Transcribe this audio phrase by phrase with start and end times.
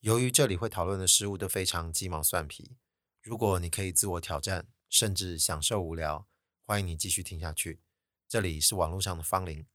[0.00, 2.76] 由于这里会讨论的事物都非常鸡毛蒜皮，
[3.20, 6.28] 如果你可以自我挑战，甚至享受无聊，
[6.64, 7.80] 欢迎你继续听下去。
[8.28, 9.66] 这里是网络上的方龄。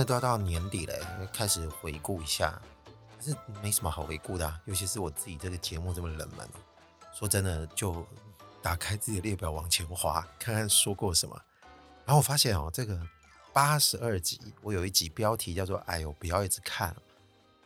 [0.00, 2.58] 在都要到年底了，开始回顾一下，
[3.18, 6.48] 可是没什么好回顾的，尤其是我自己这个节目这么冷门。
[7.12, 8.06] 说真的，就
[8.62, 11.38] 打开自己的列表往前滑，看看说过什么。
[12.06, 12.98] 然后我发现哦，这个
[13.52, 16.96] 八十二集，我有一集标题叫做“哎呦，不要一直看”。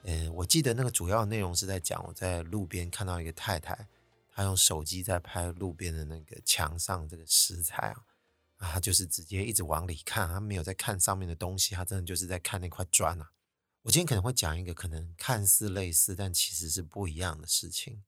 [0.03, 3.87] 嗯，我记得那个主要内容是在讲我在路边看到一个太太，
[4.34, 7.97] 她用手机在拍路边的那个墙上这个石材啊。
[8.73, 13.30] 他就是直接一直往里看，他没有在看上面的东西，他真的就是在看那块砖啊。
[13.82, 18.02] 我今天可能会讲一个可能看似类似，但其实是不一样的事情。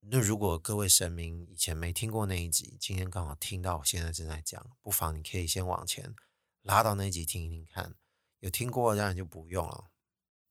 [0.00, 6.14] 那如果各位神明以前没听过那一集，今天刚好听到，我现在正在讲，不妨你可以先往前
[6.62, 7.96] 拉到那一集听一听看。
[8.38, 9.90] 有听过当然就不用了。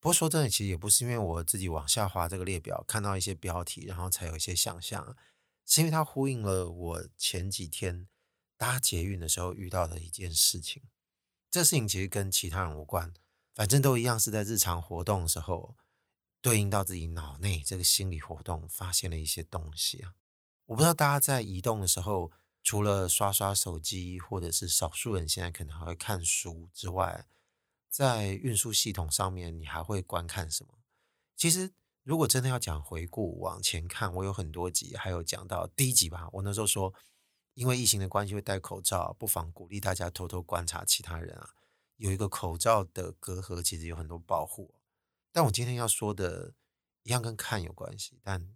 [0.02, 5.16] 不过说真的，其实也不是因为我自己往下滑这个列表，看到一些标题，然后才有一些想象，
[5.66, 8.09] 是因为它呼应了我前几天。
[8.58, 10.81] 搭捷运的时候遇到的一件事情，
[11.52, 13.13] 这事情其实跟其他人无关，
[13.53, 15.75] 反正都一样是在日常活动的时候，
[16.41, 20.16] 对应到自己脑内这个心理活动，发现了一些东西啊。
[20.66, 22.31] 我不知道大家在移动的时候，
[22.63, 27.28] 除了刷刷手机，或者是少数人现在可能还会看书之外，
[27.89, 30.73] 在运输系统上面，你还会观看什么？
[31.35, 36.94] 其实，如果真的要讲回顾往前看，我有很多集，还有讲到第一集吧，我那时候说。
[37.58, 41.55] 因为疫情的关系会戴口罩，不妨鼓励大家偷偷观察其他人啊。
[41.95, 44.75] 有一个口罩的隔阂，其实有很多保护。
[45.31, 46.53] 但我今天要说的，
[47.02, 48.55] 一样跟看有关系，但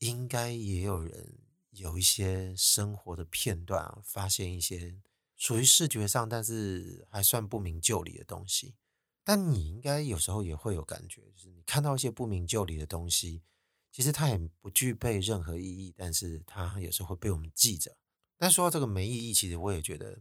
[0.00, 1.38] 应该也有人
[1.70, 4.96] 有一些生活的片段啊，发现一些
[5.36, 8.74] 属于视觉上，但是还算不明就里的东西。
[9.22, 13.44] 但你应该有时候也会有感觉，就是你看到一些不明就里的东西，
[13.92, 17.96] 其实它也不具备任何意义，但是它有时候会被我们记着。
[18.38, 20.20] 但说到这个没意义，其实我也觉得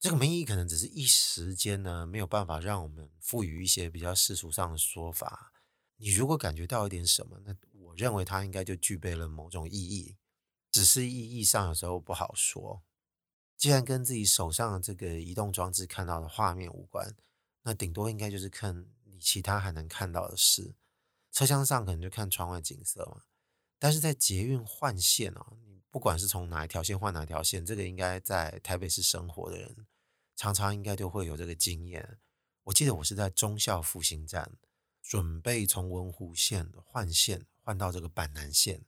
[0.00, 5.52] 这个没意义可能只是一时间呢，没有办法让我们赋予一些比较世俗上的说法。
[5.96, 10.16] 你如果感觉到一点什么，那我认为它应该就具备了某种意义，
[10.72, 12.82] 只是意义上有时候不好说。
[13.56, 17.14] 既然跟自己手上的这个移动装置看到的画面无关，
[17.62, 20.74] 那顶多应该就是看你其他还能看到的事。
[21.30, 23.22] 车厢上可能就看窗外景色嘛，
[23.78, 25.56] 但是在捷运换线哦。
[25.94, 29.86] 不管是从哪一条线换哪条线，这个应该在台北市生活的人，
[30.34, 32.18] 常常应该都会有这个经验。
[32.64, 34.54] 我记得我是在忠孝复兴站，
[35.00, 38.84] 准备从文湖线换线换到这个板南线，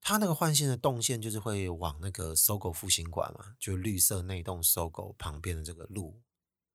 [0.00, 6.22] 它那个换线的动线就是会往那个搜狗复兴馆嘛，就绿色那栋搜狗旁边的这个路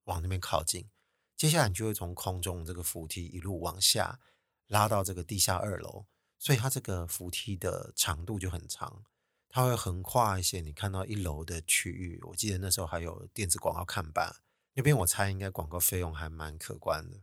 [0.05, 0.89] 往那边靠近。
[1.35, 4.21] 接下来你就会从空中这个扶梯一路往下
[4.67, 6.05] 拉到这个地下二楼，
[6.39, 9.03] 所以它这个扶梯的长度就很长。
[9.49, 14.35] 它会横跨一些你看到一楼的区域，我记得那时候还有电子广告看板，
[14.73, 17.21] 那边我猜应该广告费用还蛮可观的。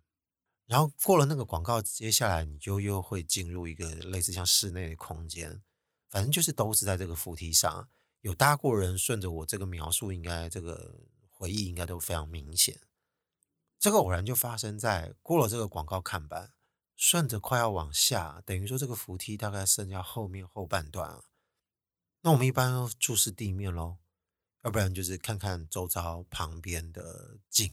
[0.66, 5.62] 然后过了那个广告，接下来你就又会进入一个类似像室内的空间，
[6.08, 7.88] 反正就是都是在这个扶梯上，
[8.22, 12.80] 有搭过人，顺着我这个描述，应该这个回忆应该都非常明显。
[13.78, 16.54] 这个偶然就发生在过了这个广告看板，
[16.96, 21.22] 顺着快要往下，等于说这个扶梯大概剩下后面后半段。
[22.26, 23.98] 那我们一般都注视地面喽，
[24.62, 27.70] 要不然就是看看周遭旁边的景。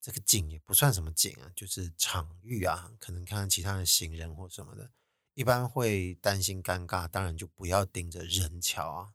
[0.00, 4.90] 这个景也不算什么景啊，就是场域啊，可能看看其他的行人或什么的。
[5.34, 9.12] 一般会担心尴尬，当然就不要盯着人瞧啊，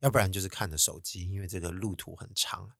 [0.00, 2.70] 要不然就是看着手机，因为这个路途很长。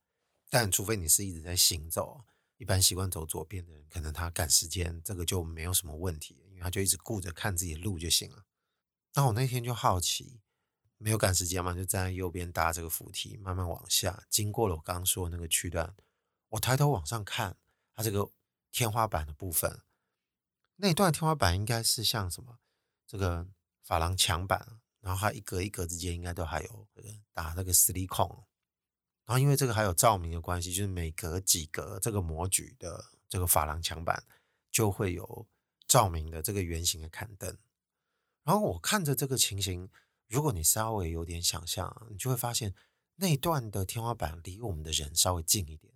[0.50, 2.22] 但除非你是一直在行走，
[2.58, 8.44] 一般习惯走左边的人，可能他赶时间，这个就没有什么问题，因为他就一直顾着看自己的路就行了。
[9.14, 10.40] 那我那天就好奇。
[11.02, 15.92] 没有赶时间嘛，就站在右边搭这个扶梯，慢慢往下，经过了我刚刚说的那个区段。
[16.50, 17.56] 我抬头往上看，
[17.92, 18.30] 它这个
[18.70, 19.80] 天花板的部分，
[20.76, 22.60] 那一段天花板应该是像什么？
[23.04, 23.48] 这个
[23.84, 26.86] 珐琅墙板，然后它一格一格之间应该都还有
[27.32, 28.28] 打那个矽利康。
[29.24, 34.22] 然后因为这个还有照明的关系，就是每隔几格这个模具的这个珐琅墙板
[34.70, 35.48] 就会有
[35.88, 37.58] 照明的这个圆形的砍灯。
[38.44, 39.90] 然后我看着这个情形。
[40.32, 42.74] 如果你稍微有点想象，你就会发现
[43.16, 45.92] 那一段的天花板离我们的人稍微近一点，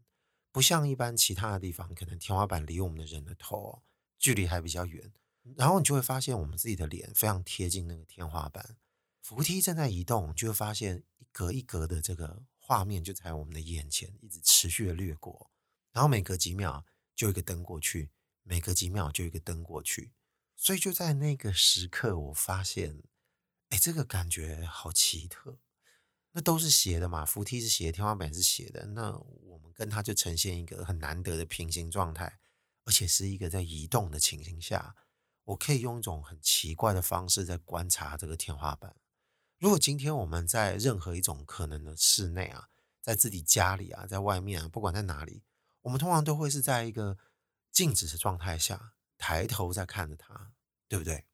[0.53, 3.83] 不像一般其他的地方，可能天花板离我们的人的头
[4.19, 5.11] 距离还比较远，
[5.57, 8.77] 然后你就会发现我们自己的脸非常贴近那个天花板。
[9.23, 15.51] 扶梯正在移动，就会发现一格一格的这个画面就在我们的眼前一直持续的掠过，
[15.93, 16.85] 然后每隔几秒
[17.15, 18.11] 就一个灯过去，
[18.43, 20.13] 每隔几秒就一个灯过去。
[20.55, 23.03] 所以就在那个时刻，我发现，
[23.77, 25.59] 这个感觉好奇特。
[26.33, 32.39] 那都是斜的嘛，扶梯是斜，天花板是斜的，那我们跟它就呈现一个很难得的平行状态，
[32.85, 34.95] 而且是一个在移动的情形下，
[35.45, 38.95] 我可以用一种很奇怪的方式在观察这个天花板。
[39.59, 42.69] 如果今天我们在任何一种可能的室内啊，
[43.01, 45.43] 在自己家里啊，在外面啊，不管在哪里，
[45.81, 47.17] 我们通常都会是在一个
[47.73, 48.93] 静止的状态下。
[49.19, 50.53] 抬头在看着他，
[50.87, 51.25] 对不对？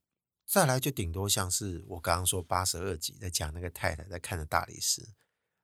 [0.53, 5.03] 再来就顶多像是我刚刚说八十二集在讲那个太太在看着大理石，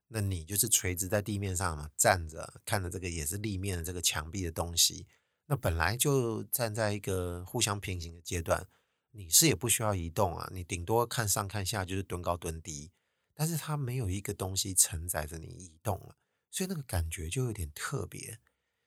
[0.06, 5.06] 那你就是垂直在地面上嘛，站着看着这个也是立面的这个墙壁的东西，
[5.44, 8.66] 那本来就站在一个互相平行的阶段，
[9.10, 12.90] 你是也不需要移动啊，你顶多看上看下就是蹲高蹲低，
[13.34, 16.16] 但是它没有一个东西承载着你移动了，
[16.50, 18.38] 所以那个感觉就有点特别。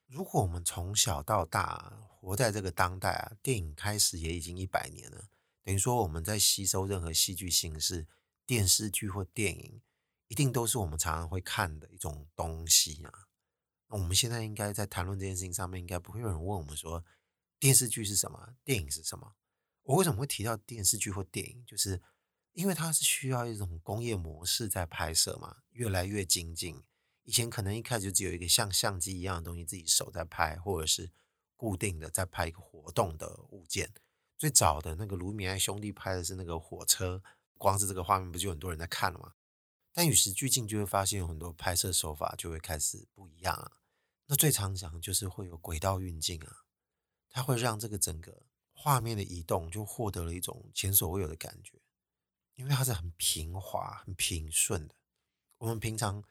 [0.07, 5.25] 如果我们从小到大活在这个当代啊，电影开始也已经一百年了，
[5.63, 8.08] 等于说我们在吸收任何戏剧形式、
[8.46, 9.81] 电视剧或电影，
[10.28, 13.28] 一定都是我们常常会看的一种东西啊。
[13.88, 17.04] 那我们现在应该在谈论这件事情上面，应该不会有人问我们说
[17.60, 19.36] 电视剧是什么，电影是什么？
[19.84, 21.63] 我为什么会提到电视剧或电影？
[21.66, 22.02] 就是
[22.54, 26.81] 因为它是需要一种工业模式在拍摄嘛，越来越精进。
[27.24, 31.12] 以前可能一开始就只有一个像相机一样的东西，自己手在拍，或者是
[31.56, 33.94] 固定的在拍一个活动的物件。
[34.42, 37.22] 最早的那个卢米埃兄弟拍的是那个火车，
[37.60, 39.36] 光是这个画面不就很多人在看了吗？
[39.94, 43.74] 但与时俱进，就会发现有很多拍摄手法就会开始不一样啊。
[44.26, 46.64] 那最常讲的就是会有轨道运镜啊，
[47.30, 51.80] 它会让这个整个画面的移动就获得了一种前所未有的感觉，
[52.56, 54.96] 因为它是很平滑、很平顺的。
[55.60, 56.24] 我们平常。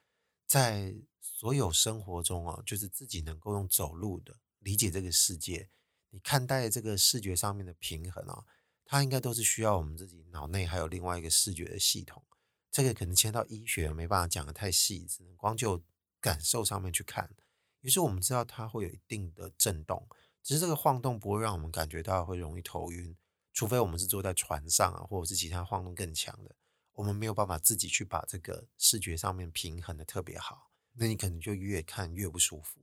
[0.49, 5.71] 在所有生活中啊，就是自己能够用走路的理解这个世界，
[6.11, 8.45] 你看待这个视觉上面的平衡啊，
[8.85, 12.23] 它应该都是需要我们自己脑内还有另外一个视觉的系统。
[12.71, 15.83] 这个可能牵到医学，没办法讲得太细，只能光就
[16.21, 17.35] 感受上面去看。
[17.81, 20.07] 于是我们知道它会有一定的震动，
[20.43, 23.17] 只是这个晃动不会让我们感觉到会容易头晕，
[23.53, 26.55] 除非我们是坐在船上啊，或者是其他晃动更强的。
[26.93, 32.81] 我们没有办法自己去把这个视觉上面平衡的特别好，那你可能就越看越不舒服。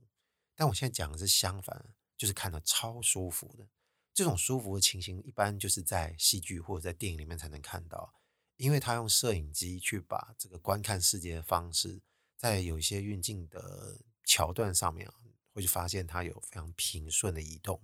[0.56, 3.66] 但我现在讲的是相反，就是看得超舒服的。
[4.12, 8.12] 这种舒服的情形，一般就是在戏剧或者在电影里面才能看到，
[8.56, 12.02] 因为他用摄影机去把这个观看世界的方式，
[12.36, 15.08] 在有一些运镜的桥段上面，
[15.52, 17.80] 会去发现它有非常平顺的移动，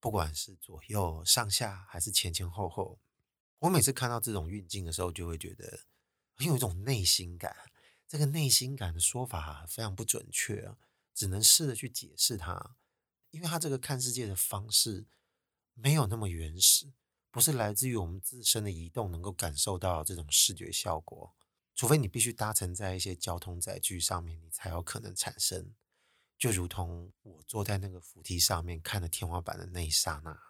[0.00, 2.98] 不管是左右上下还是前前后后。
[3.58, 5.80] 我每次看到这种运镜的时候，就会觉得
[6.34, 7.54] 很有一种内心感。
[8.08, 10.74] 这个内心感的说法非常不准确，
[11.12, 12.76] 只能试着去解释它。
[13.30, 15.06] 因为它这个看世界的方式
[15.74, 16.92] 没有那么原始，
[17.30, 21.34] 不是来自于我们自身的移动能够感受到这种视觉效果。
[21.74, 25.74] 除非你必须搭乘在一些交通载具上面，你才有可能产生。
[26.38, 30.40] 就如同我坐在那个扶梯上面看着天花板的那一刹那。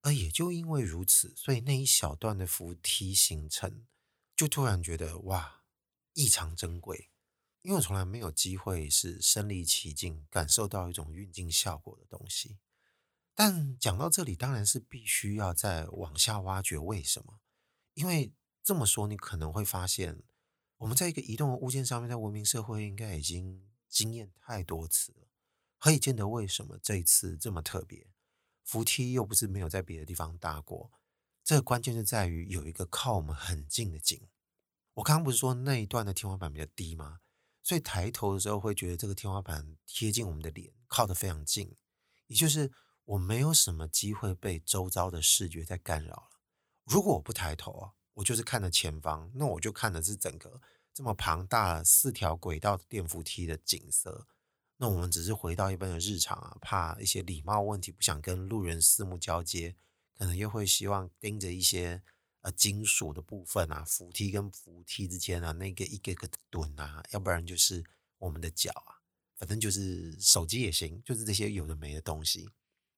[0.00, 3.86] 而也就因为如此，所以那一小段的扶梯行程，
[4.34, 5.62] 就突然觉得哇，
[6.14, 7.11] 异常珍贵。
[7.62, 12.58] 因为我从来没有机会是身临其境感受到一种运镜效果的东西。
[13.34, 17.40] 但讲到这里，当然是必须要再往下挖掘为什么。
[17.94, 20.22] 因为这么说，你可能会发现，
[20.78, 25.28] 我们在一个移动的物件上面，在文明社会应该已经经验太多次了，
[25.78, 28.08] 可以见得为什么这一次这么特别。
[28.64, 30.90] 扶梯又不是没有在别的地方搭过，
[31.42, 34.28] 这个关键就在于有一个靠我们很近的景。
[34.94, 37.20] 我刚刚不是说那一段的天花板比较低吗？
[37.62, 41.76] 所以抬头的时候会觉得这个天花板贴近我们的脸，靠得非常近，
[42.26, 42.72] 也就是
[43.04, 46.28] 我没有什么机会被周遭的视觉在干扰了。
[46.84, 50.60] 如果我不抬头啊，我就是看着前方，那我就看的是整个
[50.92, 54.26] 这么庞大四条轨道的电扶梯的景色。
[54.78, 59.76] 那我们只是回到一般的日常啊，怕一些礼貌问题，不想跟路人四目交接，
[60.18, 62.02] 可能又会希望盯着一些
[62.42, 67.82] 呃金属的部分啊，扶梯跟扶梯之间啊，那个一个个的墩啊，要不然就是
[68.18, 69.02] 我们的脚啊，
[69.36, 72.50] 反正就是手机也行，就是这些有的没的东西。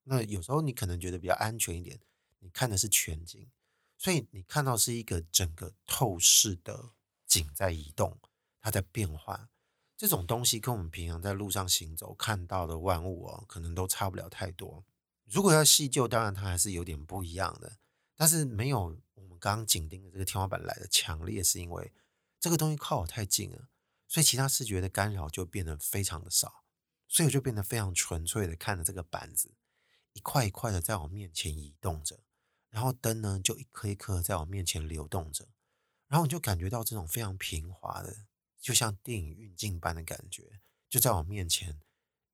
[0.02, 1.98] 那有时候你可能觉得比较安全一点，
[2.40, 3.48] 你看的是全景，
[3.96, 6.90] 所以你看到是一个整个透视的
[7.26, 8.18] 景在移动，
[8.60, 9.48] 它在变换。
[9.96, 14.84] 这种东西跟我们平常在路上行走看到的万物哦，可能都差不了太多。
[15.24, 17.78] 如果要细究，当然它还是有点不一样的，
[18.16, 19.00] 但是没有
[19.52, 21.92] 刚紧盯的这个天花板来的强烈，是因为
[22.40, 23.68] 这个东西靠我太近了，
[24.08, 26.64] 所以其他视觉的干扰就变得非常的少，
[27.06, 29.52] 所以我就变得非常纯粹的看着这个板子
[30.14, 32.20] 一块一块的在我面前移动着，
[32.70, 35.48] 然后灯呢就一颗一颗在我面前流动着，
[36.08, 38.24] 然后你就感觉到这种非常平滑的，
[38.58, 41.78] 就像电影运镜般的感觉，就在我面前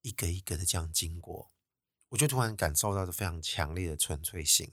[0.03, 1.51] 一个一个的这样经过。
[2.11, 4.73] 我就突然感受到这非常强烈的纯粹性。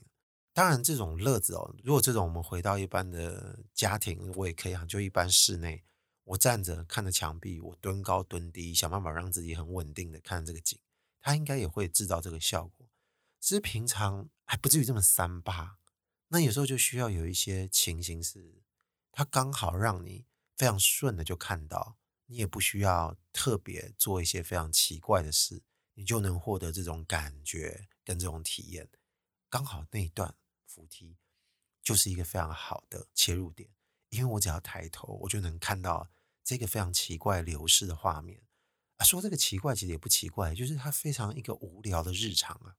[0.58, 5.84] 当然，这种乐子哦，如果这种我们回到一般的家庭，我也可以啊，就一般室内，
[6.24, 10.76] 我站着看着墙壁，我蹲高蹲低，想办法让自己很稳定的看这个景，
[11.20, 12.88] 它应该也会制造这个效果。
[13.38, 15.78] 只是平常还不至于这么三八，
[16.26, 18.64] 那有时候就需要有一些情形是，
[19.12, 21.96] 它刚好让你非常顺的就看到，
[22.26, 25.62] 你也不需要特别做一些非常奇怪的事。
[25.94, 28.88] 你就能获得这种感觉跟这种体验，
[29.48, 30.34] 刚好那一段
[30.78, 31.16] 扶梯
[31.82, 33.68] 就是一个非常好的切入点，
[34.10, 36.08] 因为我只要抬头，我就能看到
[36.44, 38.40] 这个非常奇怪流逝的画面。
[38.98, 42.76] 啊，说这个奇怪其实也不奇怪，就是它非常一个无聊的日常啊。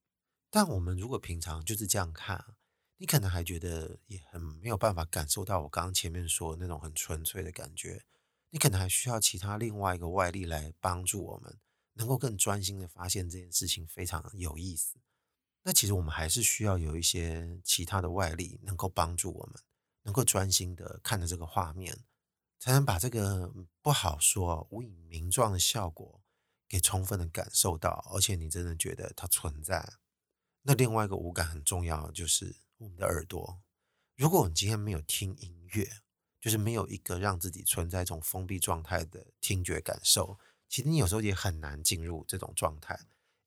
[0.50, 2.56] 但我们如果平常就是这样看，
[2.96, 8.06] 你可能还觉得也很没有办法感受到我刚刚前面说的那种很纯粹的感觉，
[8.52, 11.60] 你可能还需要其他另外一个外力来帮助我们。
[11.94, 14.96] 能够更专心的发现这件事情非常有意思，
[15.64, 19.62] 那其实我们还是需要有一些其他的外力能够帮助我们，
[20.04, 22.06] 能够专心的看着这个画面，
[22.60, 26.22] 才能把这个不好说无以名状的效果
[26.68, 29.94] 给充分的感受到，而且你真的觉得它存在。
[30.64, 33.62] 那另外一个五感很重要，就是我们的耳朵。
[34.16, 35.90] 如果我们今天没有听音乐，
[36.42, 40.40] 就是没有一个让自己存在一种封闭状态的听觉感受。
[40.68, 43.00] 其实你有时候也很难进入这种状态，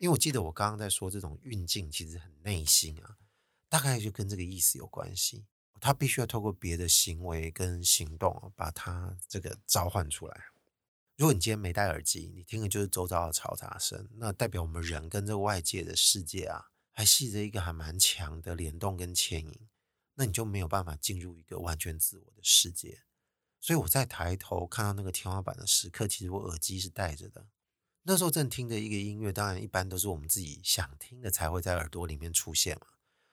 [0.02, 3.18] 因为我记得我刚刚在说这种运镜其实很内心啊，
[3.68, 5.46] 大概就跟这个意思有关系。
[5.80, 10.46] 他必须要透过别的行为跟行动把它这个召唤出来。
[11.16, 19.68] 如果你今天没戴耳机，你听的就是周遭的嘈杂声，那代表我们人跟这个外界的世界啊，还系着一个还蛮强的联动跟牵引，
[20.14, 23.04] 那你就没有办法进入一个完全自我的世界。
[23.60, 27.46] 所以我在抬头看到那个天花板的时刻，其实我耳机是戴着的。
[28.02, 32.86] 那时候正听着一个音乐，当然一般都是我们自己想听的才会在耳朵里面出现嘛。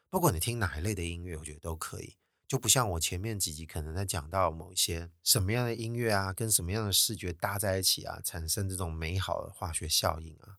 [0.10, 2.18] 不管你听哪一类的音乐，我觉得都可以。
[2.48, 10.58] 就不像我前面几集可能在讲到某一些什么样的音乐啊，跟什么样的视觉搭在一起啊，产生这种美好的化学效应啊。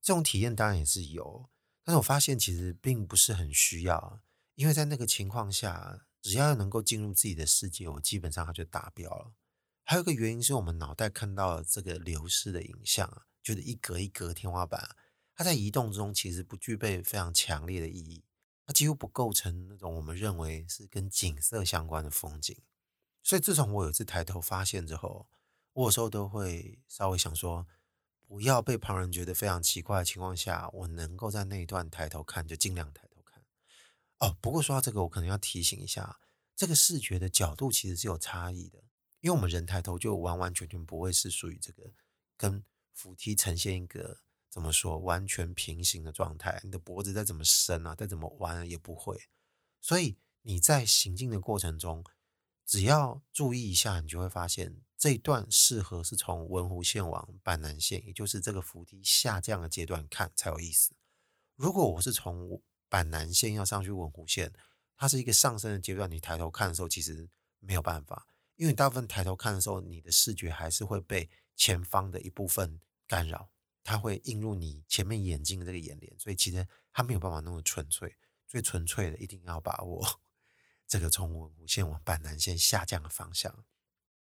[0.00, 1.48] 这种体验当然也是有，
[1.84, 4.20] 但是我发现其实并不是很需要，
[4.54, 6.06] 因为在那个情况下。
[6.22, 9.32] 只要能够进入自己的世界，我基本上它就达标了。
[9.82, 14.96] 还有一个原因是我们脑袋看到了这个流逝的影像啊，就是一格一格天花板，
[15.34, 18.24] 它在移动中其实不具备非常强烈的意义，
[18.64, 22.56] 它几乎不构成那种我们认为是跟景色相关的风景。
[23.22, 25.28] 所以自从我有一次抬头发现之后，
[25.72, 27.66] 我有时候都会稍微想说，
[28.26, 33.42] 不要被旁人觉得非常奇怪的情况下，我能够在那一段抬头看，就尽量抬头看。
[34.18, 36.18] 哦，不过说到这个，我可能要提醒一下，
[36.54, 38.82] 这个视觉的角度其实是有差异的，
[39.20, 41.92] 因为我们人抬头就完完全全不会是属于这个
[42.36, 44.20] 跟扶梯呈现一个
[44.50, 49.28] 怎么说完全平行的状态，你的脖子再怎么伸啊，再怎么弯也不会。
[49.80, 52.04] 所以你在行进的过程中，
[52.66, 60.94] 只要注意一下，你就会发现这一段适合是从文湖线往板南线，也就是这个扶梯下降的阶段看才有意思。
[61.56, 64.52] 如果我是从板南线要上去文湖线，
[64.96, 66.10] 它是一个上升的阶段。
[66.10, 73.50] 你抬头看的时候，其实没有办法，因为你大部分抬头看的时候，你的视觉还是会被前方的一部分干扰，
[73.82, 78.16] 它会映入你前面眼睛的这个眼帘，所以其实它没有办法那么纯粹。
[78.48, 80.20] 最纯粹的，一定要把握
[80.86, 83.64] 这个从文湖线往板南线下降的方向。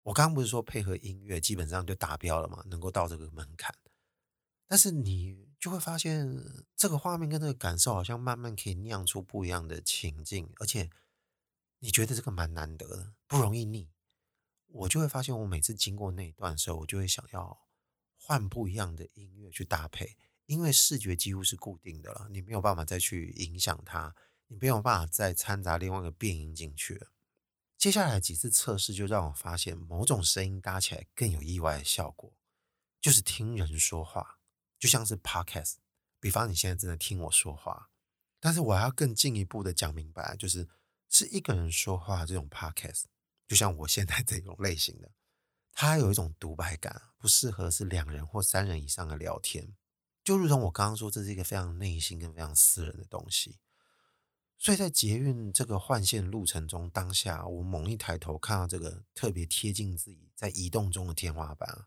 [0.04, 2.64] 我刚刚不是说配合音乐基本上就达标了吗？
[2.68, 3.76] 能够到这个门槛，
[4.68, 5.48] 但是你。
[5.60, 10.88] 就会发现这个画面跟这个感受好像慢慢可以酿出不一样的情境，而且
[11.80, 13.90] 你觉得这个蛮难得的，不容易腻。
[14.68, 17.66] 我就会发现，我每次经过那一段的时候，我就会想要
[18.18, 24.16] 换不一样的音乐去搭配，因为视觉几乎是固定的了，你没有办法再去影响它，
[24.48, 27.08] 你没有办法再掺杂另外一个变音进去。
[27.78, 32.34] 接下来几次测试就让我发现，某种声音搭起来更有意外的效果，
[33.00, 34.40] 就是听人说话。
[34.80, 35.78] 就像是 podcast，
[36.20, 37.90] 比方你现在正在听我说话，
[38.40, 40.68] 但是我还要更进一步的讲明白，就是
[41.10, 43.06] 是一个人说话这种 podcast，
[43.48, 45.12] 就像我现在这种类型的，
[45.72, 49.76] 它有一种独白感，不适合是两人或三人以上的聊天。
[50.24, 53.60] 就如同我刚刚说，这是一个非常内心跟非常私人的东西。
[54.58, 61.86] 所以在捷运这个换线路程中，当下我猛一抬头看到这个特别贴近自己在移动中的天花板，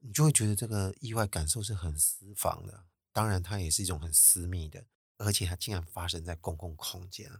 [0.00, 2.84] 你就会觉得这个意外感受是很私房的。
[3.12, 4.84] 当然，它也是一种很私密的，
[5.16, 7.30] 而且它竟然发生在公共空间。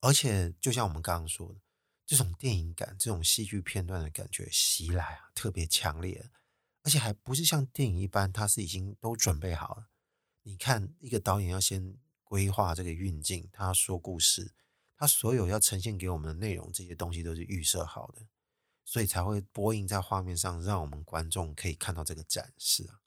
[0.00, 1.60] 而且，就像我们刚刚说的，
[2.06, 6.30] 这种电影感、这种戏剧片段的感觉袭来啊，特别强烈，
[6.82, 9.88] 而且还不是像电影一般，它是已经都准备好了。
[10.42, 11.96] 你看，一个导演要先。
[12.32, 14.54] 规划这个运镜，他说故事，
[14.96, 18.26] 他所有要呈现给我们的内容，这些东西都是预设好的，
[18.86, 23.02] 所以才会播映在画面上，让我们观众可以看到这个展示啊。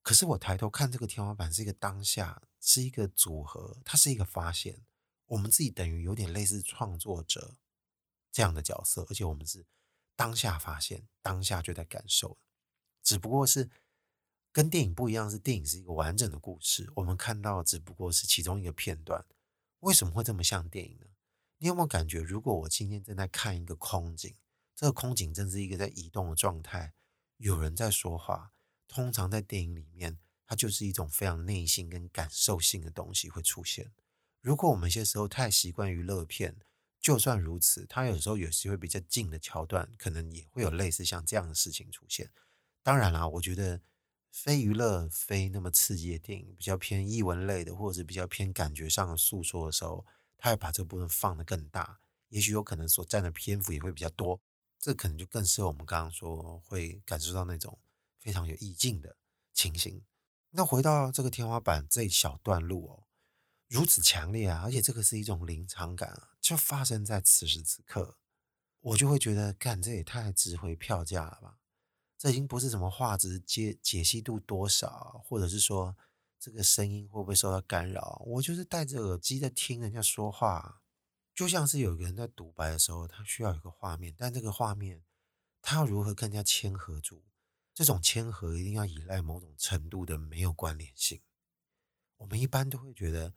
[0.00, 4.86] 可是我抬头看这个天花板，是一个当下，是一个组合，它是一个发现。
[5.26, 7.58] 我们自己等于有点类似创作者
[8.30, 9.64] 这样的角色，而且我们是
[10.16, 12.38] 当下发现，当下就在感受，
[13.02, 13.70] 只不过是。
[14.52, 19.24] 跟电影不一样，是电影是一个完整的故事，我们看到只不过是其中一个片段。
[19.78, 21.06] 为什么会这么像电影呢？
[21.58, 24.34] 你有没有感觉，如果我今天正在看一个空景，
[24.74, 26.94] 这个空景正是一个在移动的状态，
[27.36, 28.50] 有人在说话，
[28.88, 33.92] 通常在电影里面，它就是一种非常内心跟感受性的东西会出现。
[34.40, 36.56] 如果我们有些时候太习惯于乐片，
[37.00, 42.30] 就算如此，它有时候有时会比较近的桥段，可能也会有类似像这样的事情出现。
[42.82, 43.80] 当然啦，我觉得。
[44.32, 50.06] 非娱乐、非那么刺激的电影，比较偏译文类的，或者是比较偏感觉上的诉说的时候，
[50.38, 54.40] 他会把这部分放得更大，也许有可能所占的篇幅也会比较多。
[54.78, 57.76] 这可能就更适合我们刚刚说会感受到那种
[58.20, 59.16] 非常有意境的
[59.52, 60.00] 情形。
[60.50, 63.02] 那回到这个天花板这一小段路哦，
[63.66, 68.18] 如此强烈啊，而且这个是一种临场感啊，就发生在此时此刻，
[68.80, 71.58] 我就会觉得，干，这也太值回票价了吧。
[72.16, 75.96] 这已经不是什么画质解解析度多少，或者是说
[76.38, 78.22] 这个声音会不会受到干扰。
[78.26, 80.82] 我就是戴着耳机在听人家说话，
[81.34, 85.02] 就像是有个人在独白的时候，他需要有个画面，但这个画面
[85.62, 87.22] 他要如何更加嵌合住？
[87.72, 91.22] 这种嵌合一定要依赖某种程度的没有关联性。
[92.18, 93.32] 我们一般都会觉得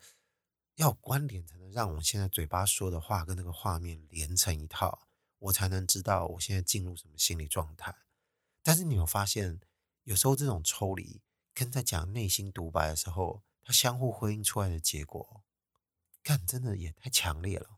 [0.76, 5.08] 要有关联才能让我现在嘴巴说的话跟那个画面连成一套，
[5.40, 7.96] 我才能知道我现在进入什么心理状态。
[8.62, 9.60] 但是你有发现，
[10.04, 11.22] 有时候这种抽离
[11.54, 15.44] 跟在讲内心独白的时候，它相互呼应出来的结果，
[16.24, 17.78] 看真的也太强烈了。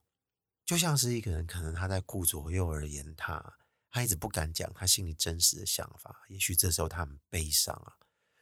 [0.63, 3.57] 就像是一个人可能他在顾左右而言他，
[3.91, 6.23] 他一直不敢讲他心里真实的想法。
[6.29, 7.97] 也许这时候他很悲伤啊，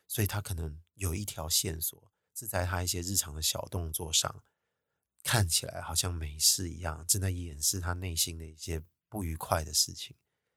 [0.07, 4.43] 所以他可能有一条线索是在他一些日常的小动作上，
[5.23, 10.15] 看起来好像没事一样，正在掩饰他内心的一些不愉快的事情。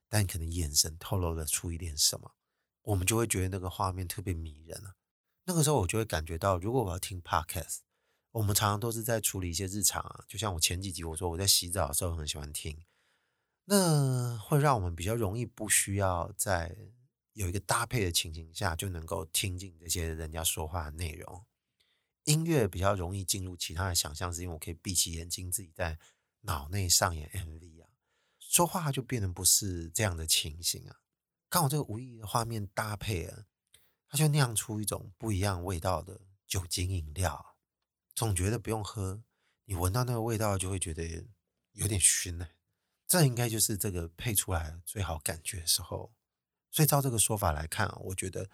[0.08, 2.36] 但可能眼神透露了出一点什么，
[2.82, 4.94] 我们就会觉得那个画面特别迷人了。
[5.44, 7.78] 那个时候我就会感觉到，如果我要听 podcast，
[8.30, 12.84] 我们常常都是在处理一些日常啊，就像我前几集我说我在洗澡的时候很喜欢听，
[13.64, 16.76] 那会让我们比较容易不需要在
[17.32, 21.44] 有一个搭配的情形下就能够听进这些人家说话的内容。
[22.26, 25.98] 音乐比较容易进入其他的想象，是因为我可以闭起眼睛自己在
[26.42, 27.88] 脑内上演 MV 啊。
[28.38, 31.00] 说话就变成不是这样的情形啊！
[31.48, 33.46] 刚好这个无意的画面搭配啊，
[34.08, 37.56] 它就酿出一种不一样味道的酒精饮料，
[38.14, 39.22] 总觉得不用喝，
[39.64, 41.26] 你闻到那个味道就会觉得
[41.72, 42.48] 有点熏呢。
[43.06, 46.12] 这应该就是这个配出来最好感觉的时候。
[46.70, 48.50] 所以照这个说法来看啊，我觉得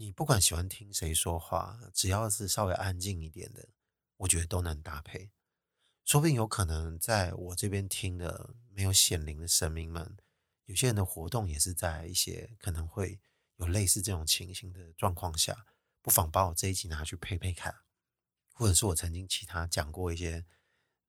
[0.00, 3.68] 你不管喜欢听谁说话，只要是稍微安静一点的，
[4.16, 5.30] 我觉得都能搭配。
[6.06, 10.16] 说不定有可能在我这边听的没有显灵的神明们，
[10.64, 13.20] 有些人的活动也是在一些可能会
[13.56, 15.66] 有类似这种情形的状况下，
[16.00, 17.80] 不妨把我这一集拿去配配看，
[18.54, 20.46] 或者是我曾经其他讲过一些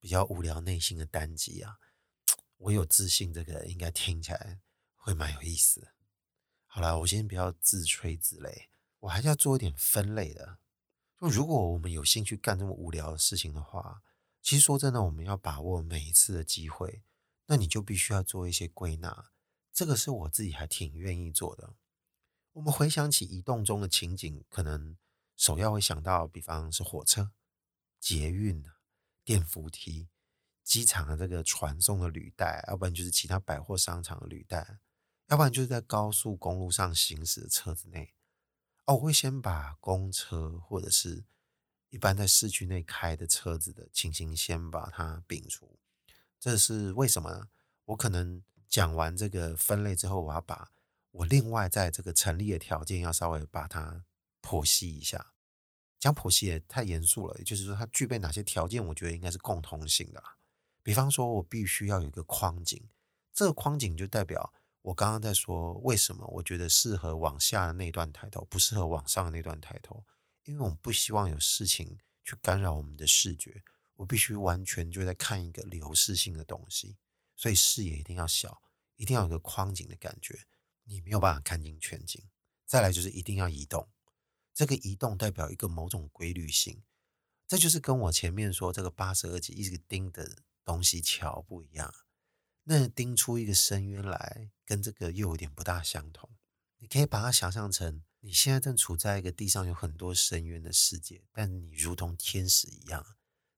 [0.02, 1.78] 比较无聊内心的单集啊，
[2.58, 4.60] 我有自信这个应该听起来
[4.98, 5.94] 会蛮有意思。
[6.66, 8.68] 好了，我先不要自吹自擂，
[9.02, 10.58] 我还是要做一点分类的。
[11.20, 14.02] 就如果我们有兴趣干这么无聊的事情的话。
[14.44, 17.04] 其实说真的，我们要把握每一次的机会，
[17.46, 19.30] 那你就必须要做一些归纳。
[19.72, 21.76] 这个是我自己还挺愿意做的。
[22.54, 24.98] 我们回想起移动中的情景，可能
[25.38, 27.32] 首要会想到，比方是火车、
[28.00, 28.66] 捷运、
[29.24, 30.10] 电扶梯、
[30.64, 34.80] 机场的这个传送的履带，要不然就是其他百货商场的履带，
[35.28, 38.16] 要不然就是在高速公路上行驶的车子内。
[38.94, 41.24] 我会先把公车或者是。
[41.94, 45.78] 一般在市区内开的车子的情形，先把它摒除。
[46.40, 47.50] 这是为什么呢？
[47.84, 50.72] 我可能讲完这个分类之后，我要把
[51.12, 54.06] 我另外在这个成立的条件要稍微把它
[54.42, 55.34] 剖析一下。
[56.00, 58.88] 讲剖析也太严肃了，也就是说，它具备哪些条件？
[58.88, 60.24] 我觉得应该是共同性的。
[60.82, 62.82] 比方说，我必须要有一个框景，
[63.34, 70.06] 这个框景就代表我刚刚在说为什么我觉得适合往下的那段抬头，不适合往上的那段抬头，
[70.44, 73.64] 因为我们不希望有事情去干扰我们的视觉。
[73.96, 76.98] 我必须完全就在看一个流逝性的东西，
[77.36, 78.64] 所以视野一定要小，
[78.96, 80.48] 一定要有个框景的感觉，
[80.86, 82.28] 你没有办法看进全景。
[82.66, 83.90] 再来就是一定要移动。
[84.54, 86.82] 这个移动代表一个某种规律性，
[87.48, 91.94] 这就是跟我前面说这个八十二级一直盯的东西桥不一样。
[92.64, 96.30] 那盯出一个深渊来，跟这个又有点不大相同。
[96.78, 103.18] 你可以把它想象成你现在正处在一个地上有很多深渊的世界，但你如同天使一样，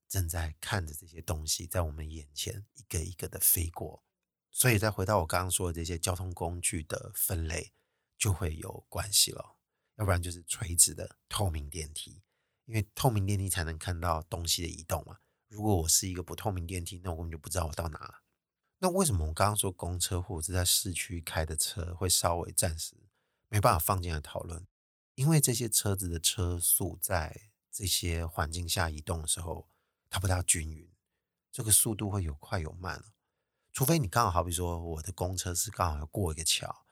[0.09, 4.03] 正在看着这些东西在我们眼前一个一个的飞过。
[4.49, 7.73] 所以再回到我刚刚说的这些交通工具的分类，
[8.17, 9.57] 就会有关系了。
[9.97, 12.23] 要不然就是垂直的透明电梯，
[12.65, 15.19] 因为透明电梯才能看到东西的移动嘛。
[15.47, 18.22] 如果我是一个不透明电梯，那我根本就不知道我到哪了。
[18.83, 22.97] 那为什么我刚刚说公车或者是在市区开的车会稍微暂时
[23.47, 24.67] 没办法放进来讨论？
[25.15, 29.69] 因为这些车子的车速在这些环境下移动的时候，
[30.09, 30.91] 它不大均匀，
[31.49, 33.05] 这个速度会有快有慢。
[33.71, 36.83] 除非你刚好好比说我的公车是刚好要过一个桥。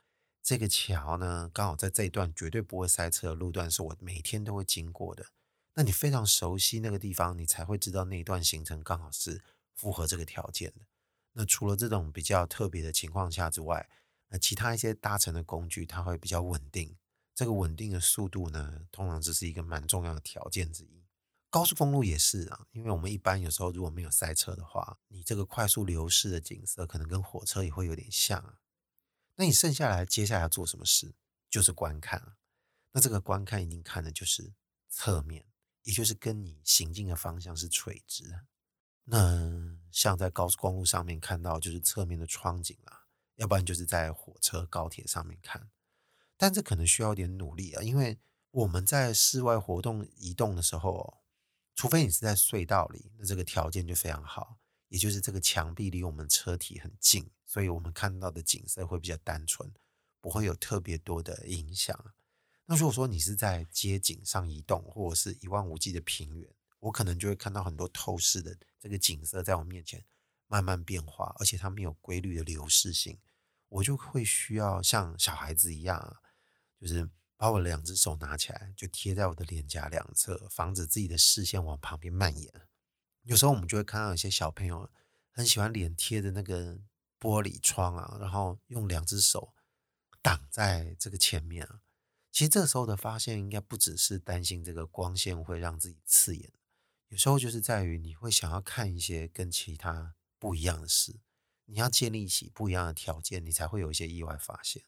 [0.42, 5.26] 这个桥呢，刚好在这一段绝对不会塞车的路段，是我每天都会经过的。
[5.74, 10.86] 那你非常熟悉那个地方，你才会知道那一段行程刚好是符合这个条件的。
[11.34, 13.90] 那除了这种比较特别的情况下之外，
[14.28, 16.98] 那其他一些搭乘的工具，它会比较稳定。
[17.34, 21.06] 这个稳定的速度呢，通常只是一个蛮重要的条件之一。
[21.50, 28.60] 高速公路也是啊，因为我们一般有时候如果没有塞车的话，你这个快速流逝的景色，可能跟火车也会有点像啊。
[29.36, 31.16] 那你剩下来接下来要做什么事？
[31.50, 32.38] 就是观看啊。
[32.92, 34.54] 那这个观看一定看的就是
[34.88, 35.46] 侧面，
[35.84, 38.46] 也就是跟你行进的方向是垂直的。
[39.14, 45.70] 那像在高速公路上面看到就是侧面的窗景啦，要不然就是在火车、高铁上面看。
[46.38, 48.18] 但这可能需要点努力啊，因为
[48.52, 51.18] 我们在室外活动移动的时候，
[51.76, 54.58] 除非你是在隧道里，那这个条件就非常好。
[54.88, 59.74] 也就是这个墙壁离我们车体很近，所以我们看到的景色会比较单纯，
[60.22, 62.14] 不会有特别多的影响。
[62.66, 66.50] 那如果说你是在街景上移动，或者是一望无际的平原，
[66.82, 70.06] 我可能就会看到很多透视的这个景色在我面前
[70.48, 73.18] 慢慢变化，而且它没有规律的流逝性，
[73.70, 76.18] 我就会需要像小孩子一样，
[76.80, 82.52] 就是把我两只手拿起来，就贴在我的脸颊两侧，防止自己的视线往旁边蔓延。
[83.24, 84.90] 有时候我们就会看到有些小朋友
[85.30, 86.80] 很喜欢脸贴着那个
[87.20, 89.54] 玻璃窗啊，然后用两只手
[90.22, 91.82] 挡在这个前面啊。
[92.32, 96.52] 其实这时候的发现应该不只是担心这个光线会让自己刺眼，
[97.12, 101.22] 有时候就是在于你会想要看一些跟其他不一样的事，
[101.66, 104.84] 你要建立起不一样的条件，你才会有一些意外发现。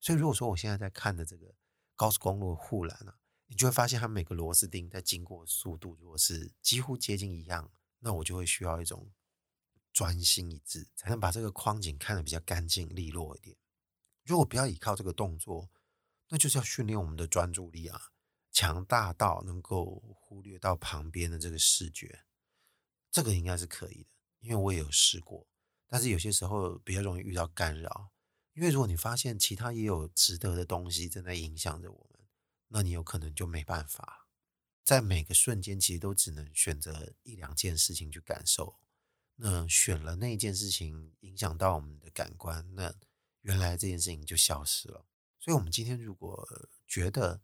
[0.00, 1.54] 所以如果说我现在在看的这个
[1.94, 3.20] 高速公路护栏啊。
[3.50, 9.10] 你就会发现，它每个螺丝钉在经过的速度，如果是几乎接近一样，那我就会需要一种
[9.90, 13.56] 专心一致，才能把这个框景看得比较干净利落一点。
[14.22, 15.70] 如果不要依靠这个动作，
[16.28, 18.10] 那就是要训练我们的专注力啊，
[18.58, 22.24] 强大到能够忽略到旁边的这个视觉。
[23.08, 25.46] 这个应该是可以的，因为我也有试过。
[25.86, 28.10] 但是有些时候比较容易遇到干扰，
[28.54, 32.26] 因为如果你发现其他也有值得的东西正在影响着我们。
[32.66, 34.26] 那你有可能就没办法，
[34.82, 38.80] 在每个瞬间其实都只能选择一两件事情去感受。
[39.36, 42.92] 那选了那件事情影响到我们的感官，那
[43.42, 45.06] 原来这件事情就消失了。
[45.38, 46.44] 所以，我们今天如果
[46.88, 47.40] 觉得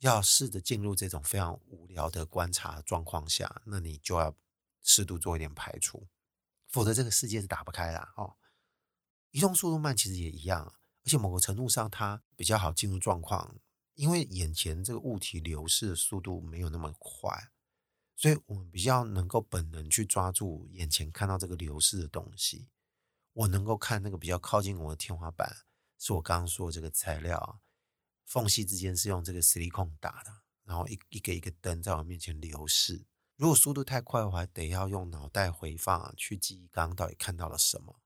[0.00, 4.34] 要试着进入这种非常无聊的观察状况下，那你就要
[4.82, 6.08] 适度做一点排除，
[6.68, 8.36] 否则这个世界是打不开的哦。
[9.30, 13.56] 移动速度慢其实也一样，而且某个程度上它比较好进入状况。
[13.94, 17.50] 因为眼前这个物体流逝的速度没有那么快，
[18.16, 22.68] 所以我们比较能够本能去抓住眼前看到这个流逝的东西。
[23.34, 25.54] 我能够看那个比较靠近我的天花板，
[25.98, 27.60] 是我刚刚说的这个材料，
[28.30, 30.30] 缝隙之间是用这个矽利康打的，
[30.62, 33.04] 然后一一个一个灯在我面前流逝。
[33.34, 38.00] 如果速度太快的话，得要用脑袋回放啊去记忆刚刚到底看到了什么。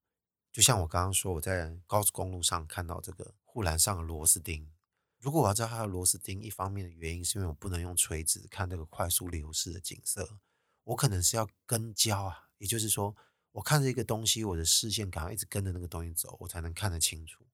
[0.51, 4.73] 就像我刚刚说，我在高速公路上看到这个护栏上的螺丝钉。
[5.19, 10.39] 如果我要知道它的螺丝钉，一方面的原因是因为我不能用垂直看这个快速流逝的景色，
[10.85, 13.15] 我可能是要跟焦啊，也就是说，
[13.53, 17.45] 我看着一个东西，我的视线赶快一直跟着那个东西走，我才能看得清楚。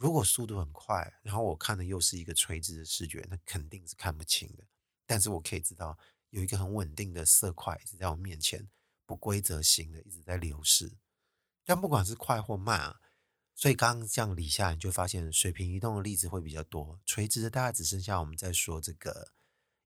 [0.00, 4.64] 如果速度很快，然后我看的又是一个垂直的视觉，那肯定是看不清的。
[5.04, 5.98] 但是我可以知道
[6.30, 8.66] 有一个很稳定的色块一直在我面前，
[9.04, 10.96] 不规则型的一直在流逝。
[11.66, 13.00] 但不管是快或慢啊，
[13.54, 19.32] 所以刚刚这样理下来，你就发现水平移动的例子会比较多，垂直的大概只剩下我们在说这个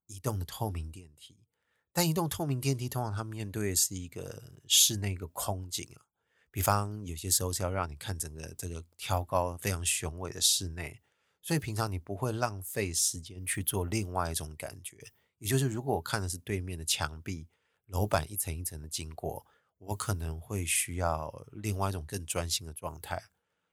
[0.07, 1.44] 移动的透明电梯。
[1.92, 6.07] 但移动透明电梯通常它面对的是一个室内一个空景啊，
[6.55, 11.03] 比方有些时候是要让你看整个这个挑高非常雄伟的室内，
[11.43, 14.97] 所以平常你不会浪费时间去做另外一种感觉，
[15.38, 17.49] 也就是如果我看的是对面的墙壁、
[17.87, 19.45] 楼板一层一层的经过，
[19.79, 23.21] 我可能会需要另外一种更专心的状态。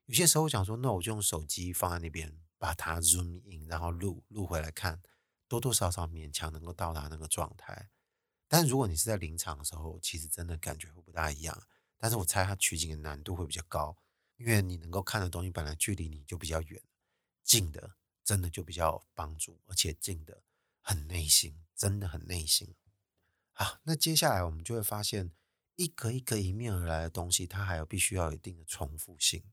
[0.07, 4.99] 有些时候我想说，那我就用手机放在那边，把它 zoom in，然后录录回来看，
[5.47, 7.91] 多多少少勉强能够到达那个状态。
[8.47, 11.61] 但如果你是在临场的时候，其实真的感觉会不大一样。
[12.01, 13.95] 但是我猜它取景的难度会比较高，
[14.37, 16.81] 因为你能够看的东西本来距离你就比较远，
[17.43, 20.41] 近的真的就比较有帮助，而且近的
[20.81, 22.75] 很内心，真的很内心。
[23.53, 25.31] 好，那接下来我们就会发现，
[25.75, 29.43] 一个一个迎面而来的东西，它还有必须要有一定的重复性。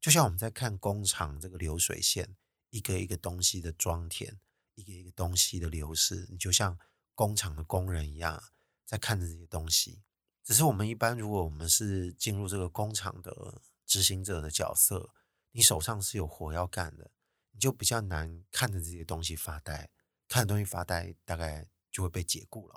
[0.00, 2.34] 就像我们在看工厂这个流水线，
[2.70, 4.40] 一个一个东西的装填，
[4.74, 6.78] 一个一个东西的流逝，你就像。
[7.16, 8.42] 工厂的工人一样
[8.84, 10.02] 在看着这些东西，
[10.44, 15.14] 只是我们一般，如果我们是进入这个工厂的执行者的角色，
[15.52, 17.10] 你手上是有活要干的，
[17.52, 19.88] 你就比较难看着这些东西发呆，
[20.28, 22.74] 看东西发呆，大概就会被解雇了。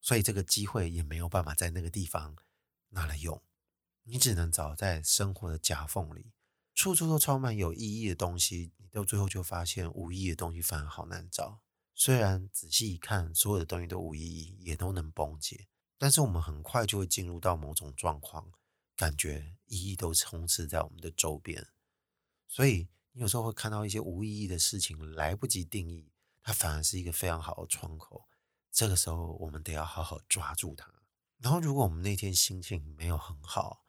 [0.00, 2.36] 所以这个机会也没有办法在那个地方
[2.88, 3.40] 拿来用，
[4.02, 6.32] 你只能找在生活的夹缝里，
[6.74, 11.60] 处处都充满有意义的东西，你到最后就发现无意义的东西反而好难找。
[11.94, 18.52] 虽然仔细一看，所有的东西都无意义，也都能崩解，但是我们很快就会进入到某种状况，
[18.96, 21.68] 感觉意义都充斥在我们的周边。
[22.46, 28.28] 所以你有时候会看到一些无意义的事情，来不及定义，它反而是一个非常好的窗口。
[28.70, 30.92] 这个时候，我们得要好好抓住它。
[31.38, 33.84] 然后，如果我们那天心情没有很好，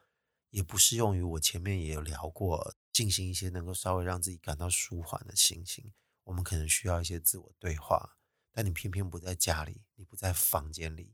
[0.52, 5.94] 也不适用于我前面也有聊过，进行一些能够稍微让自己感到舒缓的心情。
[6.26, 8.18] 我们可能需要一些自我对话，
[8.52, 11.14] 但你偏偏不在家里，你不在房间里，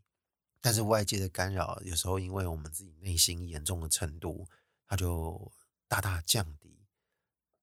[0.61, 4.47] 但是外界的干扰有时候因为我们自己内心严重的程度，
[4.87, 5.51] 它就
[5.87, 6.85] 大大降低。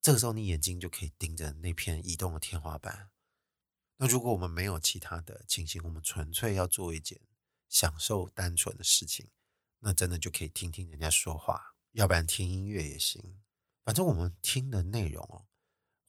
[0.03, 3.11] 这个时候，你眼睛就可以盯着那片移动的天花板。
[3.97, 7.21] 那如果我们没有其他的情形，我们纯粹要做一件
[7.69, 9.29] 享受单纯的事情，
[9.81, 13.39] 那真的就可以听听人家说话，要不然听音乐也行。
[13.85, 15.47] 反正我们听的内容哦。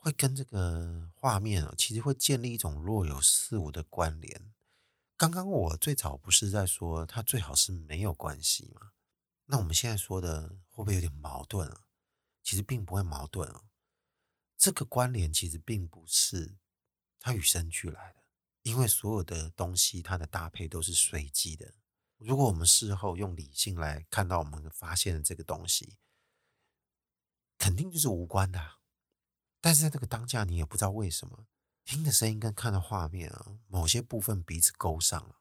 [0.02, 4.54] 会跟这个画面哦，其实会建立一种若有似无的关联。
[5.20, 8.94] 刚刚我最早不是在说它最好是没有关系吗？
[9.48, 11.84] 那我们现在说的会不会有点矛盾啊？
[12.42, 13.66] 其实并不会矛盾啊。
[14.56, 16.58] 这个关联其实并不是
[17.20, 18.24] 它与生俱来的，
[18.62, 21.74] 因为所有的东西它的搭配都是随机的。
[22.16, 25.98] 如果我们事后用理性来看到我们发现的这个东西，
[27.58, 28.78] 肯定就是无关的。
[29.60, 31.46] 但是在这个当下，你也不知道为什么
[31.90, 35.38] 听的声音跟看的画面啊，某些部分彼此勾上了，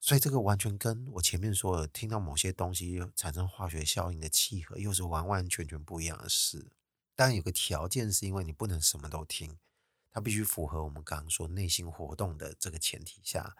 [0.00, 6.72] 所以这个完全跟我前面说的听到某些东西产生化学效应的契合，又是完完全全不一样的事。
[7.14, 9.60] 但有个条件，是因为你不能什么都听，
[10.10, 13.56] 它必须符合我们刚刚说内心活动的这个前提下，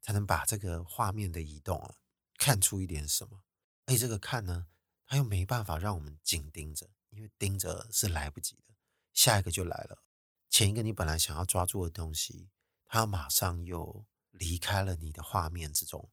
[0.00, 1.96] 才能把这个画面的移动啊
[2.38, 3.42] 看出一点什么。
[3.84, 4.68] 而这个看呢，
[5.06, 8.72] 它又没办法让我们紧盯着，因为盯着是来不及的。
[9.12, 10.02] 下一个就来了，
[10.50, 12.50] 前一个你本来想要抓住的东西，
[12.84, 16.10] 它马上又离开了你的画面之中。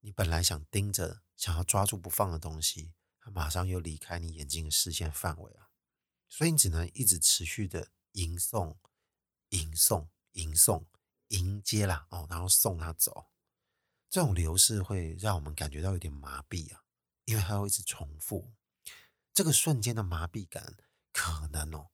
[0.00, 5.68] 你本来想盯着、想要抓住不放的东西，它马上又离开你眼睛的视线范围了。
[6.26, 8.78] 所以你只能一直持续的迎送、
[9.50, 10.86] 迎送、迎送、
[11.28, 13.26] 迎接啦哦，然后送他走。
[14.08, 16.84] 这种流逝会让我们感觉到有点麻痹啊，
[17.26, 18.52] 因为它会一直重复。
[19.34, 20.78] 这个瞬间的麻痹感，
[21.12, 21.90] 可能哦。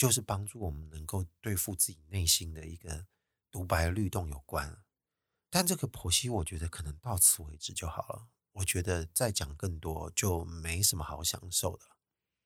[0.00, 3.06] 就是帮助我们能够对付自己内心的一个
[3.50, 4.82] 独白律动有关，
[5.50, 8.28] 但这个剖析我觉得可能到此为止就好了。
[8.52, 11.84] 我觉得再讲更多就没什么好享受的。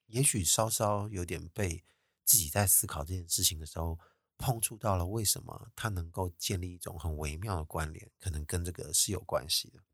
[0.06, 1.84] 也许稍稍有点被
[2.24, 4.00] 自己在思考这件事情的时候
[4.36, 9.84] 碰触到了，为什么它能够建立一种很微妙的关联，可能跟这个是有关系的。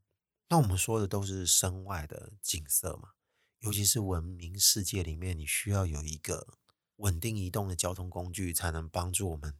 [0.49, 3.11] 那我们说的都是身外的景色嘛，
[3.59, 6.57] 尤其是文明世界里面，你需要有一个。
[7.01, 9.55] 稳定移动的交通工具，才能帮助我们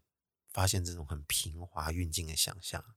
[0.49, 2.95] 发现这种很平滑运进的想象。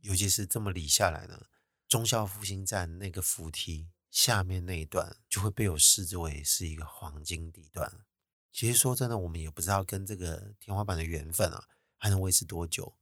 [0.00, 1.46] 尤其是这么理下来呢，
[1.88, 8.04] 忠孝复兴站那个扶梯下面那一段，就会被我视之为是一个黄金地段。
[8.52, 12.96] 其实说真的，我们也不知道跟这个天花板的缘分啊，还能维持多久。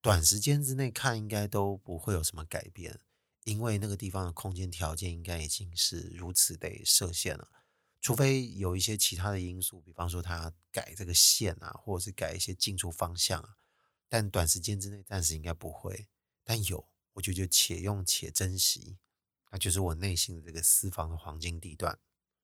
[0.00, 3.00] 短时间之内看，应该都不会有什么改变，
[3.44, 7.48] 因为那个地方的空间条件应该已经是如此的设限了。
[8.02, 13.56] 除非有一些其他的因素，比方说他改这个线啊，或者是改一些进出方向啊，
[14.08, 16.08] 但短时间之内暂时应该不会。
[16.42, 18.98] 但有，我觉得就且用且珍惜，
[19.52, 21.96] 那就是我内心的这个私房的黄金地段。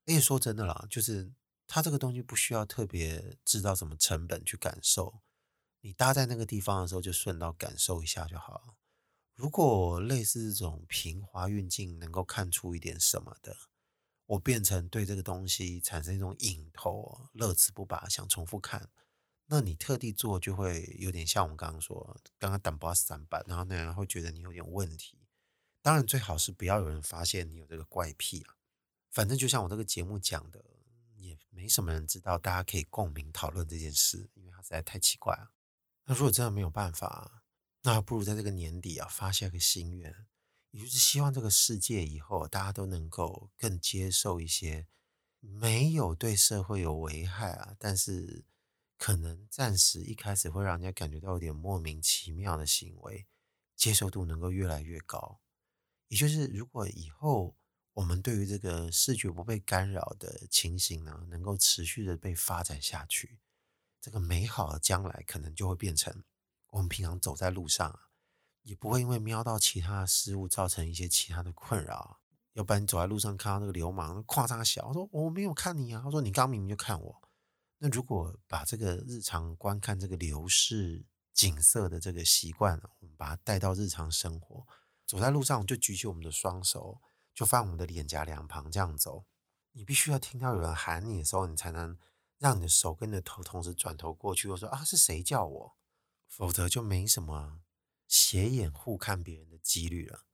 [0.06, 1.32] 而且说真的啦，就是
[1.66, 5.18] 它这个东西不需要特别制造什么成本去感受，
[5.80, 8.76] 你搭在那个地方的时候就顺道感受一下就好了。
[9.34, 13.56] 如果类似这种平滑运镜能够看出一点什么的。
[14.28, 18.90] 我变成对这个东西产生一种瘾头，乐此不拔，想重复看。
[19.46, 25.18] 那你特地做，就会有点像我们刚刚说，刚刚胆包散板，然后那人会觉得你有点问题。
[25.80, 28.56] 当然，最好是不要有人发现你有这个怪癖啊。
[29.10, 30.62] 反正就像我这个节目讲的，
[31.16, 35.50] 也没什么人知道，大家可以共鸣讨论这件事，因为它实在太奇怪了。
[36.04, 37.42] 那如果真的没有办法，
[37.80, 40.14] 那不如在这个年底啊，发下个心愿。
[40.70, 44.86] 也就是希望这个世界以后大家都能够更接受一些
[45.40, 48.44] 没有对社会有危害啊，但是
[48.96, 53.26] 可能暂时一开始会让人家感觉到有点莫名其妙的行为，
[53.76, 55.40] 接受度能够越来越高。
[56.08, 57.56] 也就是如果以后
[57.94, 63.38] 我们对于这个视觉不被干扰的情形呢，能够持续的被发展下去，
[64.00, 66.24] 这个美好的将来可能就会变成
[66.70, 68.07] 我们平常走在路上啊。
[68.68, 72.20] 也不会因为瞄到其他的事物造成一些其他的困扰。
[72.52, 76.02] 要不然你走在路上看到那个流氓夸张的小，我说我没有看你啊。
[76.04, 77.22] 他说你刚明明就看我。
[77.78, 84.66] 那如果把这个日常观看这个流逝景色的这个习惯，我们把它带到日常生活，
[85.06, 87.00] 走在路上就举起我们的双手，
[87.32, 89.24] 就放我们的脸颊两旁这样走。
[89.72, 91.96] 你必须要听到有人喊你的时候，你才能
[92.36, 94.50] 让你的手跟你的头同时转头过去。
[94.50, 95.76] 我说啊，是谁叫我？
[96.26, 97.60] 否则就没什么。
[98.08, 100.24] 斜眼互看别人的几率了，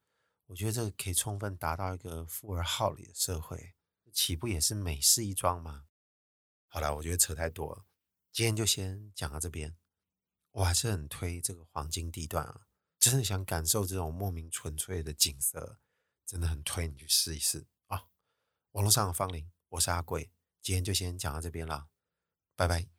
[0.46, 3.74] 我觉得这个可以充分达到一个富而好礼的社会，
[4.12, 5.86] 岂不也是美事一桩吗？
[6.68, 7.84] 好了，我觉得扯太多了，
[8.32, 9.76] 今天就先讲到这边。
[10.52, 12.68] 我还是很推这个黄金地段啊，
[13.00, 15.80] 真的想感受这种莫名纯粹的景色，
[16.24, 18.06] 真的很推你去试一试啊！
[18.70, 20.30] 网络上的芳龄，我是阿贵，
[20.62, 21.88] 今天就先讲到这边了，
[22.54, 22.93] 拜拜。